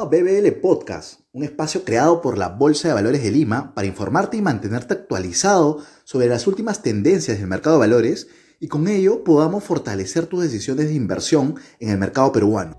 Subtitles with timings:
[0.00, 4.36] A BBL Podcast, un espacio creado por la Bolsa de Valores de Lima para informarte
[4.36, 8.28] y mantenerte actualizado sobre las últimas tendencias del mercado de valores
[8.60, 12.76] y con ello podamos fortalecer tus decisiones de inversión en el mercado peruano.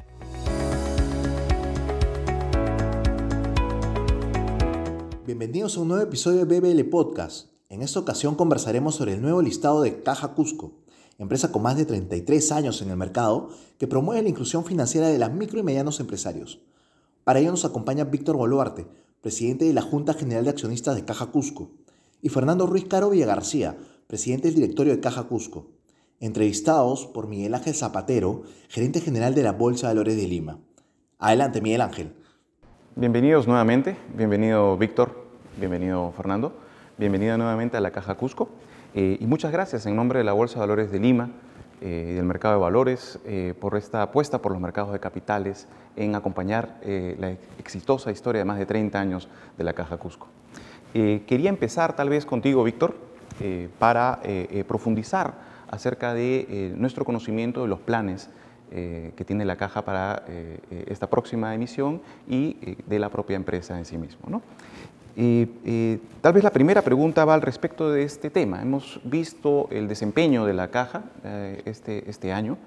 [5.25, 7.49] Bienvenidos a un nuevo episodio de BBL Podcast.
[7.67, 10.71] En esta ocasión conversaremos sobre el nuevo listado de Caja Cusco,
[11.17, 15.17] empresa con más de 33 años en el mercado que promueve la inclusión financiera de
[15.17, 16.61] las micro y medianos empresarios.
[17.29, 18.87] Para ello nos acompaña Víctor Boluarte,
[19.21, 21.69] presidente de la Junta General de Accionistas de Caja Cusco,
[22.23, 25.67] y Fernando Ruiz Caro Villagarcía, presidente del directorio de Caja Cusco,
[26.19, 30.57] entrevistados por Miguel Ángel Zapatero, gerente general de la Bolsa de Valores de Lima.
[31.19, 32.15] Adelante, Miguel Ángel.
[32.95, 35.27] Bienvenidos nuevamente, bienvenido Víctor,
[35.59, 36.53] bienvenido Fernando,
[36.97, 38.49] bienvenida nuevamente a la Caja Cusco.
[38.95, 41.29] Eh, y muchas gracias en nombre de la Bolsa de Valores de Lima
[41.81, 46.15] eh, del mercado de valores eh, por esta apuesta por los mercados de capitales en
[46.15, 49.27] acompañar la exitosa historia de más de 30 años
[49.57, 50.27] de la Caja Cusco.
[50.93, 52.95] quería empezar tal vez contigo, Víctor,
[53.79, 54.21] para
[54.65, 55.33] profundizar
[55.69, 58.29] acerca de nuestro conocimiento de los planes
[58.69, 60.23] que tiene la caja para
[60.87, 64.29] esta próxima emisión y de la propia empresa en sí mismo.
[64.29, 64.41] ¿no?
[66.21, 68.61] Tal vez la primera pregunta va al respecto de este tema.
[68.61, 72.57] Hemos visto el desempeño de la caja eh, este, este año.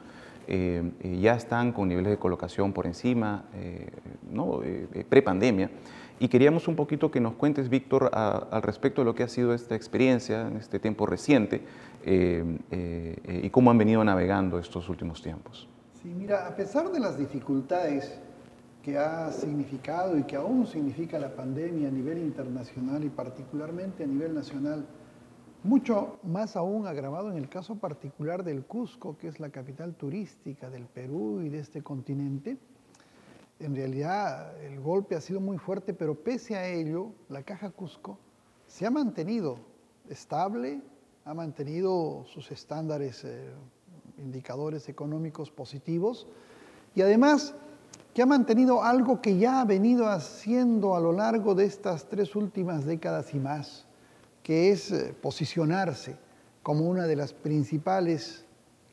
[0.49, 0.83] Eh,
[1.21, 3.89] ya están con niveles de colocación por encima, eh,
[4.31, 4.61] ¿no?
[5.09, 5.71] pre-pandemia.
[6.19, 9.55] Y queríamos un poquito que nos cuentes, Víctor, al respecto de lo que ha sido
[9.55, 11.63] esta experiencia en este tiempo reciente
[12.05, 15.69] y cómo han venido navegando estos últimos tiempos.
[16.01, 18.21] Sí, mira, a pesar de las dificultades
[18.83, 24.07] que ha significado y que aún significa la pandemia a nivel internacional y particularmente a
[24.07, 24.85] nivel nacional,
[25.63, 30.69] mucho más aún agravado en el caso particular del Cusco, que es la capital turística
[30.69, 32.59] del Perú y de este continente.
[33.61, 38.19] En realidad el golpe ha sido muy fuerte, pero pese a ello, la Caja Cusco
[38.67, 39.59] se ha mantenido
[40.09, 40.81] estable,
[41.25, 43.53] ha mantenido sus estándares, eh,
[44.19, 46.27] indicadores económicos positivos
[46.97, 47.55] y además
[48.15, 52.37] que ha mantenido algo que ya ha venido haciendo a lo largo de estas tres
[52.37, 53.87] últimas décadas y más,
[54.43, 56.17] que es eh, posicionarse
[56.63, 58.45] como una de las principales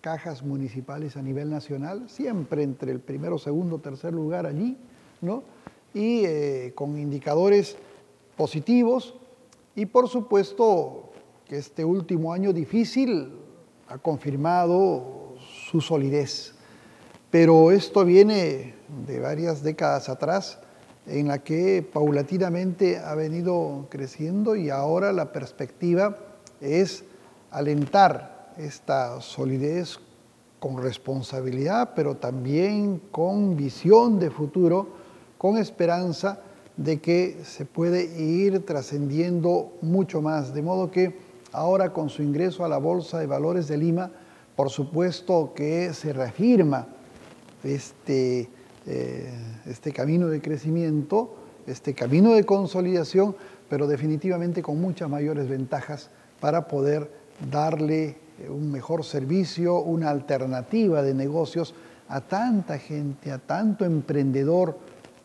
[0.02, 4.78] cajas municipales a nivel nacional, siempre entre el primero, segundo, tercer lugar allí,
[5.22, 5.44] ¿no?
[5.94, 7.76] Y eh, con indicadores
[8.38, 9.16] positivos
[9.76, 11.12] y por supuesto
[11.46, 13.34] que este último año difícil
[13.90, 15.36] ha confirmado
[15.70, 16.54] su solidez.
[17.32, 18.74] Pero esto viene
[19.06, 20.58] de varias décadas atrás,
[21.06, 26.18] en la que paulatinamente ha venido creciendo y ahora la perspectiva
[26.60, 27.04] es
[27.52, 30.00] alentar esta solidez
[30.60, 34.88] con responsabilidad, pero también con visión de futuro,
[35.38, 36.42] con esperanza
[36.78, 40.54] de que se puede ir trascendiendo mucho más.
[40.54, 41.16] De modo que
[41.52, 44.12] ahora con su ingreso a la Bolsa de Valores de Lima,
[44.56, 46.88] por supuesto que se reafirma
[47.64, 48.50] este,
[48.86, 49.34] eh,
[49.66, 51.36] este camino de crecimiento,
[51.68, 53.36] este camino de consolidación,
[53.70, 56.10] pero definitivamente con muchas mayores ventajas
[56.40, 57.12] para poder
[57.52, 61.74] darle eh, un mejor servicio, una alternativa de negocios
[62.08, 64.78] a tanta gente, a tanto emprendedor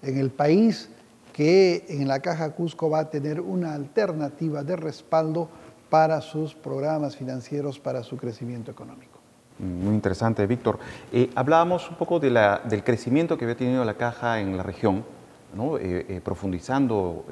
[0.02, 0.90] en el país
[1.32, 5.48] que en la Caja Cusco va a tener una alternativa de respaldo
[5.90, 9.13] para sus programas financieros, para su crecimiento económico.
[9.58, 10.78] Muy interesante, Víctor.
[11.12, 15.04] Eh, hablábamos un poco del crecimiento que había tenido la caja en la región.
[15.56, 17.26] Eh, eh, profundizando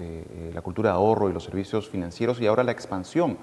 [0.54, 3.36] la cultura de ahorro y los servicios financieros y ahora la expansión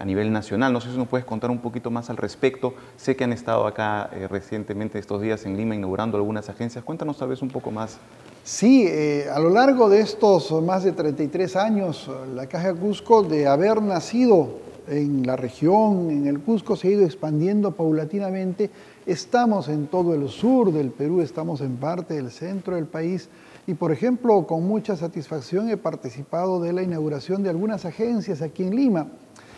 [0.00, 0.72] a nivel nacional.
[0.72, 2.74] No sé si nos puedes contar un poquito más al respecto.
[2.96, 6.82] Sé que han estado acá recientemente estos días en Lima inaugurando algunas agencias.
[6.82, 7.98] Cuéntanos tal vez un poco más.
[8.42, 8.88] Sí,
[9.32, 14.69] a lo largo de estos más de 33 años, la Caja Cusco, de haber nacido
[14.90, 18.70] en la región, en el Cusco, se ha ido expandiendo paulatinamente.
[19.06, 23.28] Estamos en todo el sur del Perú, estamos en parte del centro del país
[23.66, 28.64] y, por ejemplo, con mucha satisfacción he participado de la inauguración de algunas agencias aquí
[28.64, 29.06] en Lima,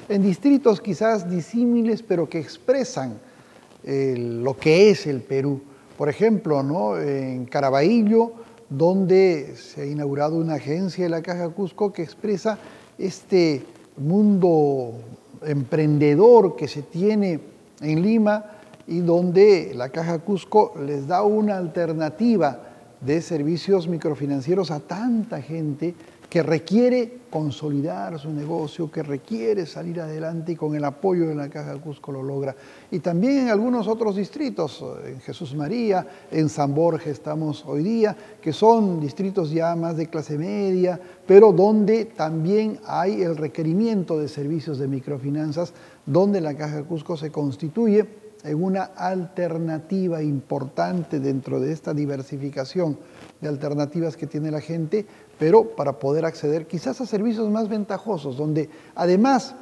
[0.08, 3.18] en distritos quizás disímiles, pero que expresan
[3.84, 5.62] eh, lo que es el Perú.
[5.96, 6.98] Por ejemplo, ¿no?
[6.98, 8.32] en Caraballo,
[8.68, 12.58] donde se ha inaugurado una agencia de la Caja Cusco que expresa
[12.98, 13.62] este
[13.96, 14.94] mundo
[15.46, 17.40] emprendedor que se tiene
[17.80, 18.44] en Lima
[18.86, 22.71] y donde la Caja Cusco les da una alternativa
[23.04, 25.94] de servicios microfinancieros a tanta gente
[26.32, 31.50] que requiere consolidar su negocio, que requiere salir adelante y con el apoyo de la
[31.50, 32.56] Caja Cusco lo logra.
[32.90, 38.16] Y también en algunos otros distritos, en Jesús María, en San Borges estamos hoy día,
[38.40, 44.28] que son distritos ya más de clase media, pero donde también hay el requerimiento de
[44.28, 45.74] servicios de microfinanzas,
[46.06, 52.98] donde la Caja Cusco se constituye en una alternativa importante dentro de esta diversificación
[53.40, 55.06] de alternativas que tiene la gente,
[55.38, 59.54] pero para poder acceder quizás a servicios más ventajosos, donde además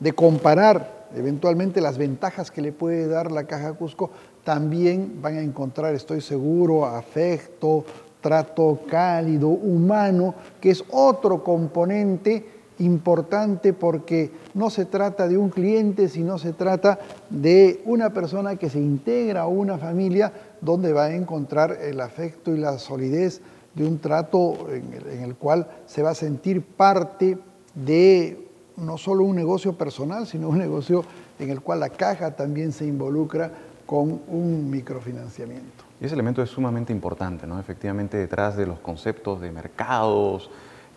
[0.00, 4.10] de comparar eventualmente las ventajas que le puede dar la Caja Cusco,
[4.44, 7.84] también van a encontrar, estoy seguro, afecto,
[8.20, 16.08] trato cálido, humano, que es otro componente importante porque no se trata de un cliente,
[16.08, 16.98] sino se trata
[17.30, 22.54] de una persona que se integra a una familia donde va a encontrar el afecto
[22.54, 23.40] y la solidez
[23.74, 27.38] de un trato en el, cual se va a sentir parte
[27.74, 28.44] de
[28.76, 31.04] no solo un negocio personal, sino un negocio
[31.38, 33.50] en el cual la caja también se involucra
[33.86, 35.84] con un microfinanciamiento.
[36.00, 37.58] Y ese elemento es sumamente importante, ¿no?
[37.58, 40.50] Efectivamente, detrás de los conceptos de mercados,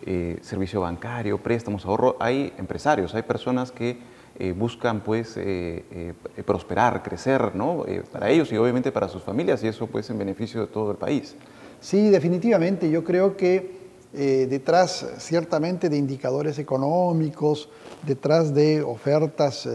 [0.04, 3.98] eh, servicio bancario, préstamos, ahorro, hay empresarios, hay personas que
[4.38, 6.14] eh, buscan pues eh,
[6.44, 7.84] prosperar, crecer, ¿no?
[8.10, 10.96] para ellos y obviamente para sus familias y eso pues en beneficio de todo el
[10.96, 11.36] país.
[11.80, 13.82] Sí, definitivamente, yo creo que
[14.12, 17.70] detrás ciertamente de indicadores económicos,
[18.06, 19.68] detrás de ofertas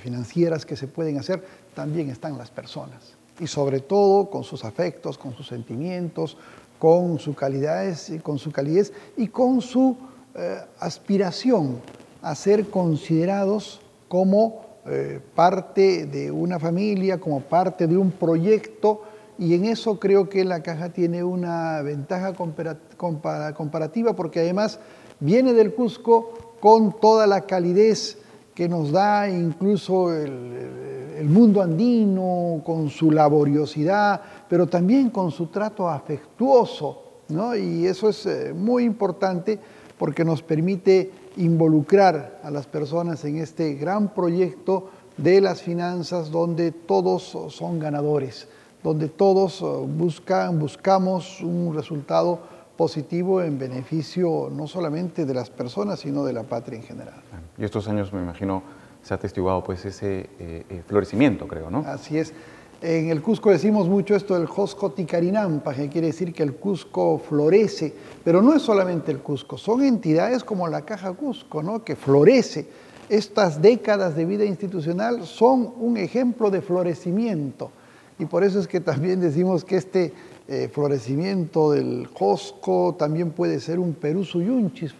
[0.00, 1.44] financieras que se pueden hacer,
[1.74, 6.36] también están las personas y sobre todo con sus afectos, con sus sentimientos,
[6.82, 7.94] con su calidad,
[8.24, 9.96] con su calidez y con su
[10.34, 11.80] eh, aspiración
[12.20, 19.02] a ser considerados como eh, parte de una familia, como parte de un proyecto,
[19.38, 24.80] y en eso creo que la caja tiene una ventaja comparativa porque además
[25.20, 28.18] viene del Cusco con toda la calidez
[28.56, 34.20] que nos da incluso el, mundo andino, con su laboriosidad,
[34.52, 37.56] pero también con su trato afectuoso, ¿no?
[37.56, 39.58] Y eso es eh, muy importante
[39.98, 46.70] porque nos permite involucrar a las personas en este gran proyecto de las finanzas donde
[46.70, 48.46] todos son ganadores,
[48.82, 52.38] donde todos eh, buscan, buscamos un resultado
[52.76, 57.22] positivo en beneficio no solamente de las personas, sino de la patria en general.
[57.56, 58.62] Y estos años, me imagino,
[59.02, 61.78] se ha atestiguado pues ese eh, eh, florecimiento, creo, ¿no?
[61.86, 62.32] Así es.
[62.82, 67.16] En el Cusco decimos mucho esto del Josco Ticarinampa, que quiere decir que el Cusco
[67.16, 67.94] florece,
[68.24, 71.84] pero no es solamente el Cusco, son entidades como la Caja Cusco, ¿no?
[71.84, 72.66] que florece.
[73.08, 77.70] Estas décadas de vida institucional son un ejemplo de florecimiento
[78.18, 80.12] y por eso es que también decimos que este
[80.48, 84.92] eh, florecimiento del Josco, también puede ser un Perú suyunchis,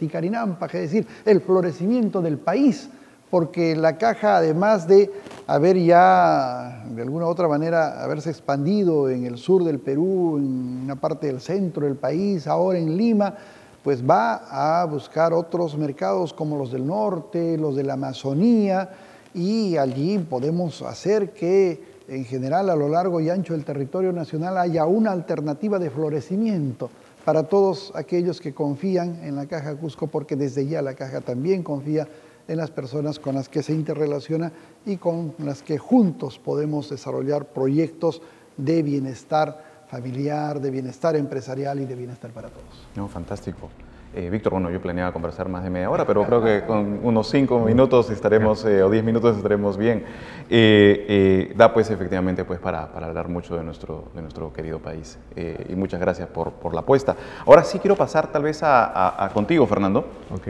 [0.00, 2.90] ticarinampa, es decir, el florecimiento del país,
[3.30, 5.10] porque la caja, además de
[5.46, 10.82] haber ya, de alguna u otra manera, haberse expandido en el sur del Perú, en
[10.84, 13.34] una parte del centro del país, ahora en Lima,
[13.84, 18.90] pues va a buscar otros mercados como los del norte, los de la Amazonía,
[19.32, 24.58] y allí podemos hacer que en general a lo largo y ancho del territorio nacional
[24.58, 26.90] haya una alternativa de florecimiento
[27.24, 31.62] para todos aquellos que confían en la Caja Cusco, porque desde ya la Caja también
[31.62, 32.08] confía
[32.48, 34.52] en las personas con las que se interrelaciona
[34.86, 38.22] y con las que juntos podemos desarrollar proyectos
[38.56, 42.88] de bienestar familiar, de bienestar empresarial y de bienestar para todos.
[42.94, 43.68] No, fantástico.
[44.12, 47.30] Eh, Víctor, bueno, yo planeaba conversar más de media hora, pero creo que con unos
[47.30, 50.04] cinco minutos estaremos, eh, o diez minutos estaremos bien.
[50.48, 55.16] Eh, da pues efectivamente pues para, para, hablar mucho de nuestro, de nuestro querido país.
[55.36, 57.14] y muchas gracias por, por, la apuesta.
[57.46, 60.08] Ahora sí quiero pasar tal vez a, contigo, Fernando,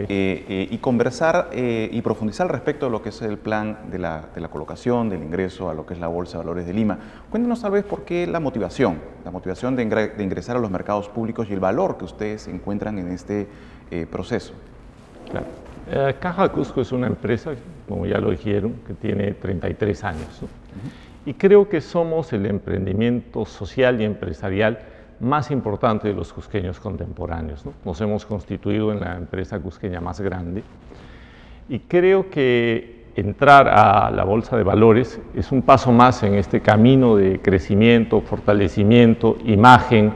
[0.08, 4.48] y conversar y profundizar respecto de lo que es el plan de la, de la
[4.48, 6.98] colocación, del ingreso a lo que es la Bolsa de Valores de Lima.
[7.28, 11.10] Cuéntanos tal vez por qué la motivación, la motivación de, de ingresar a los mercados
[11.10, 13.49] públicos y el valor que ustedes encuentran en este
[13.90, 14.52] eh, proceso.
[15.30, 15.46] Claro.
[15.90, 17.52] Eh, Caja Cusco es una empresa,
[17.88, 20.40] como ya lo dijeron, que tiene 33 años.
[21.26, 24.78] Y creo que somos el emprendimiento social y empresarial
[25.20, 27.64] más importante de los cusqueños contemporáneos.
[27.84, 30.62] Nos hemos constituido en la empresa cusqueña más grande.
[31.68, 36.60] Y creo que entrar a la bolsa de valores es un paso más en este
[36.60, 40.12] camino de crecimiento, fortalecimiento, imagen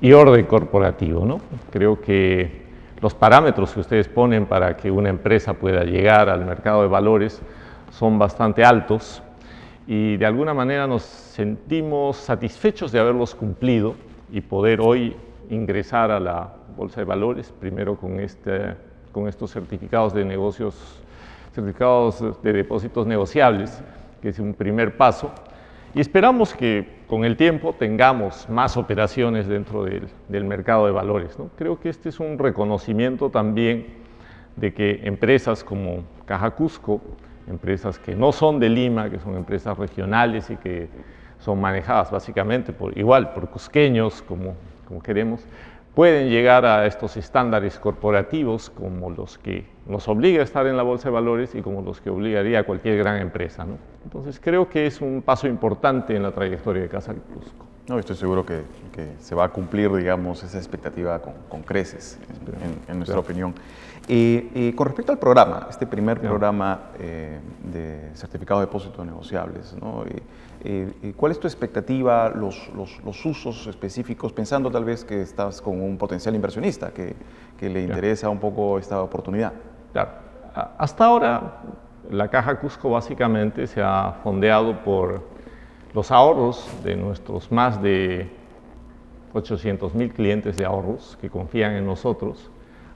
[0.00, 1.24] y orden corporativo.
[1.24, 1.40] ¿no?
[1.70, 2.65] Creo que
[3.00, 7.42] los parámetros que ustedes ponen para que una empresa pueda llegar al mercado de valores
[7.90, 9.22] son bastante altos
[9.86, 13.94] y de alguna manera nos sentimos satisfechos de haberlos cumplido
[14.30, 15.16] y poder hoy
[15.50, 18.74] ingresar a la Bolsa de Valores, primero con, este,
[19.28, 21.02] estos certificados de negocios,
[21.54, 23.82] certificados de depósitos negociables,
[24.20, 25.30] que es un primer paso.
[25.96, 31.38] Y esperamos que con el tiempo tengamos más operaciones dentro del, mercado de valores.
[31.56, 33.86] Creo que este es un reconocimiento también
[34.56, 37.00] de que empresas como Caja Cusco,
[37.48, 40.90] empresas que no son de Lima, que son empresas regionales y que
[41.38, 44.54] son manejadas básicamente por igual por cusqueños, como
[45.02, 45.46] queremos,
[45.96, 50.82] pueden llegar a estos estándares corporativos como los que nos obliga a estar en la
[50.82, 53.64] bolsa de valores y como los que obligaría a cualquier gran empresa.
[53.64, 53.78] ¿no?
[54.04, 57.65] Entonces creo que es un paso importante en la trayectoria de Casa Cusco.
[57.88, 62.18] No, estoy seguro que, que, se va a cumplir, digamos, esa expectativa con, con creces,
[62.60, 63.54] en, en nuestra opinión.
[64.08, 69.74] Y, y, con respecto al programa, este primer programa eh, de certificado de depósitos negociables,
[69.80, 70.04] ¿no?
[71.16, 75.80] ¿cuál es tu expectativa, los, los, los, usos específicos, pensando tal vez que estás con
[75.80, 77.14] un potencial inversionista que,
[77.56, 79.52] que le interesa un poco esta oportunidad?
[79.92, 80.10] Claro.
[80.78, 81.62] Hasta ahora,
[82.10, 85.35] la Caja Cusco básicamente se ha fondeado por
[85.96, 88.28] los ahorros de nuestros más de
[89.32, 92.50] 800 mil clientes de ahorros que confían en nosotros,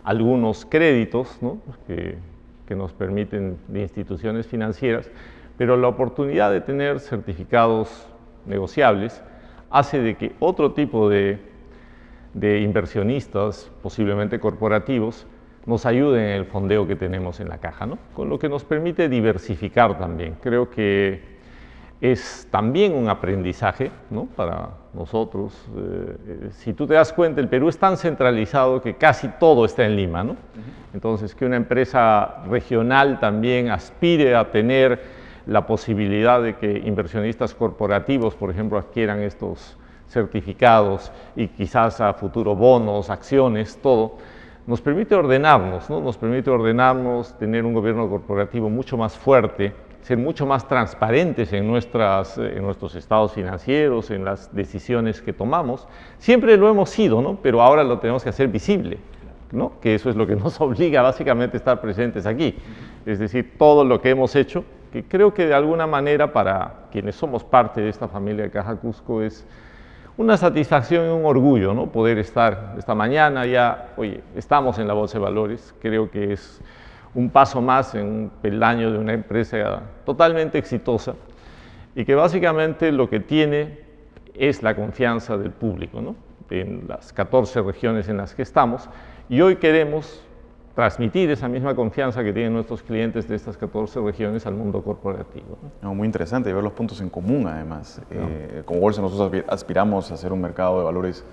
[0.05, 1.39] algunos créditos
[1.87, 2.19] que,
[2.67, 5.11] que, nos permiten de instituciones financieras,
[5.57, 8.07] pero la oportunidad de tener certificados
[8.45, 9.23] negociables
[9.71, 11.39] hace de que otro tipo de,
[12.35, 15.27] de inversionistas, posiblemente corporativos,
[15.65, 17.97] nos ayuden en el fondeo que tenemos en la caja, ¿no?
[18.13, 20.37] con lo que nos permite diversificar también.
[20.43, 21.40] Creo que
[22.01, 24.27] es también un aprendizaje ¿no?
[24.37, 25.53] para nosotros.
[25.77, 29.85] Eh, si tú te das cuenta, el Perú es tan centralizado que casi todo está
[29.85, 30.25] en Lima.
[30.25, 30.37] ¿no?
[30.95, 38.35] Entonces, que una empresa regional también aspire a tener la posibilidad de que inversionistas corporativos,
[38.35, 39.77] por ejemplo, adquieran estos
[40.09, 44.17] certificados y quizás a futuro bonos, acciones, todo,
[44.67, 46.01] nos permite ordenarnos, ¿no?
[46.01, 51.67] nos permite ordenarnos, tener un gobierno corporativo mucho más fuerte, ser mucho más transparentes en,
[51.67, 55.87] nuestras, en nuestros estados financieros, en las decisiones que tomamos.
[56.19, 57.39] Siempre lo hemos sido, ¿no?
[57.43, 58.99] pero ahora lo tenemos que hacer visible,
[59.53, 59.73] ¿no?
[59.81, 62.57] que eso es lo que nos obliga básicamente a estar presentes aquí.
[63.05, 67.15] Es decir, todo lo que hemos hecho, que creo que de alguna manera para quienes
[67.15, 69.47] somos parte de esta familia de Caja Cusco es
[70.17, 71.87] una satisfacción y un orgullo, ¿no?
[71.87, 76.61] Poder estar esta mañana ya, oye, estamos en la Bolsa de Valores, creo que es
[77.15, 81.15] un paso más en un peldaño de una empresa totalmente exitosa
[81.95, 83.81] y que básicamente lo que tiene
[84.35, 86.15] es la confianza del público, ¿no?
[86.51, 88.89] en las 14 regiones en las que estamos,
[89.29, 90.25] y hoy queremos
[90.75, 95.59] transmitir esa misma confianza que tienen nuestros clientes de estas 14 regiones al mundo corporativo.
[95.83, 95.95] ¿no?
[95.95, 98.01] muy interesante ver los puntos en común, además.
[98.11, 98.27] No.
[98.29, 101.25] Eh, como Bolsa nosotros aspiramos a ser un mercado de valores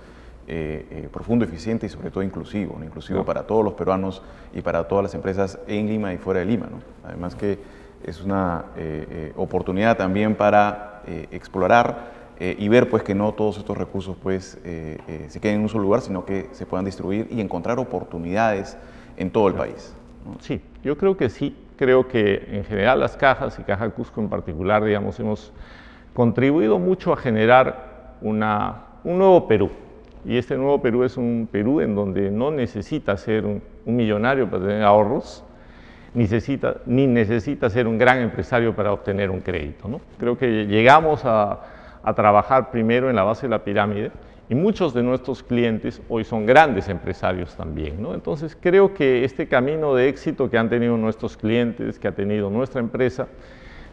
[0.50, 2.86] eh, eh, profundo, eficiente y sobre todo inclusivo, ¿no?
[2.86, 3.26] inclusivo no.
[3.26, 4.22] para todos los peruanos
[4.54, 6.68] y para todas las empresas en Lima y fuera de Lima.
[6.72, 6.80] ¿no?
[7.06, 7.60] Además que
[8.06, 11.02] es una eh, oportunidad también para
[11.32, 15.84] explorar y ver pues que no todos estos recursos pues se queden en un solo
[15.84, 18.78] lugar, sino que se puedan distribuir y encontrar oportunidades
[19.16, 19.96] en todo el país.
[20.40, 21.56] Sí, yo creo que sí.
[21.78, 25.54] Creo que en general las cajas y Caja Cusco en particular, digamos, hemos
[26.14, 29.70] contribuido mucho a generar una, un nuevo Perú,
[30.26, 34.50] y este nuevo Perú es un Perú en donde no necesita ser un, un millonario
[34.50, 35.44] para tener ahorros,
[36.14, 39.88] necesita, ni necesita ser un gran empresario para obtener un crédito.
[39.88, 40.02] ¿no?
[40.18, 41.62] Creo que llegamos a,
[42.04, 44.12] a trabajar primero en la base de la pirámide
[44.50, 48.02] y muchos de nuestros clientes hoy son grandes empresarios también.
[48.02, 48.14] ¿no?
[48.14, 52.50] Entonces creo que este camino de éxito que han tenido nuestros clientes, que ha tenido
[52.50, 53.28] nuestra empresa,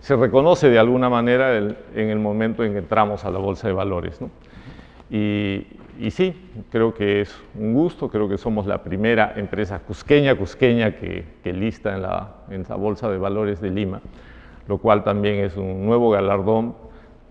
[0.00, 3.68] se reconoce de alguna manera el, en el momento en que entramos a la bolsa
[3.68, 4.20] de valores.
[4.20, 4.30] ¿no?
[5.16, 6.34] Y, sí,
[6.72, 11.52] creo que es un gusto, creo que somos la primera empresa cusqueña, cusqueña que, que
[11.52, 14.00] lista en la, en la Bolsa de Valores de Lima,
[14.66, 16.74] lo cual también es un nuevo galardón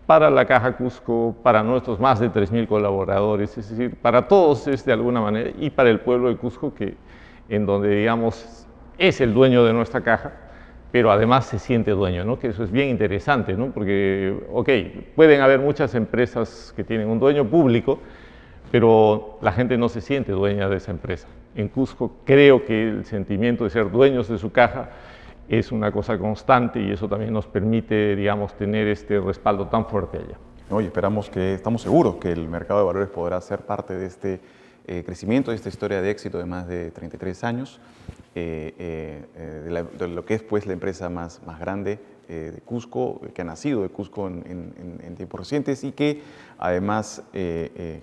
[0.06, 4.86] para la Caja Cusco, para nuestros más de 3.000 colaboradores, es decir, para todos es
[4.86, 6.96] de alguna manera, y para el pueblo de Cusco, que
[7.50, 8.66] en donde, digamos,
[8.98, 10.32] es el dueño de nuestra caja,
[10.94, 12.38] pero además se siente dueño, ¿no?
[12.38, 13.72] que eso es bien interesante, ¿no?
[13.72, 14.70] porque, ok,
[15.16, 17.98] pueden haber muchas empresas que tienen un dueño público,
[18.72, 21.28] pero la gente no se siente dueña de esa empresa.
[21.56, 24.92] En Cusco creo que el sentimiento de ser dueños de su caja
[25.50, 30.18] es una cosa constante y eso también nos permite, digamos, tener este respaldo tan fuerte
[30.18, 30.38] allá.
[30.70, 34.42] Oye, esperamos que, estamos seguros que el mercado de valores podrá ser parte de este
[34.86, 37.80] eh, crecimiento, de esta historia de éxito de más de 33 años,
[38.36, 42.62] eh, eh, de, la, de, lo que es pues la empresa más, más grande de
[42.66, 46.24] Cusco, que ha nacido de Cusco en, tiempos recientes y que
[46.58, 47.22] además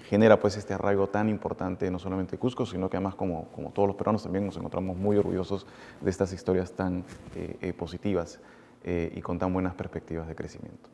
[0.09, 3.71] genera pues este arraigo tan importante no solamente de Cusco, sino que además como, como
[3.71, 5.67] todos los peruanos también nos encontramos muy orgullosos
[6.01, 7.03] de estas historias tan
[7.77, 8.39] positivas
[8.85, 10.91] y con tan buenas perspectivas de crecimiento.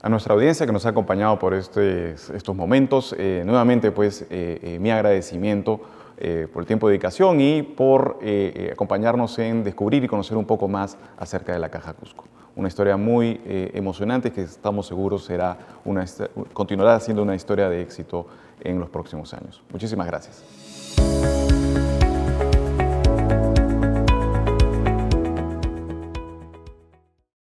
[0.00, 5.80] A nuestra audiencia que nos ha acompañado por estos momentos, nuevamente pues mi agradecimiento
[6.20, 10.36] eh, por el tiempo de dedicación y por eh, eh, acompañarnos en descubrir y conocer
[10.36, 12.24] un poco más acerca de la Caja Cusco.
[12.56, 16.04] Una historia muy emocionante que estamos seguros será una,
[16.52, 18.26] continuará siendo una historia de éxito
[18.60, 19.62] en los próximos años.
[19.70, 21.37] Muchísimas gracias.